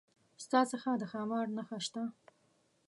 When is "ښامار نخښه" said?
1.11-1.79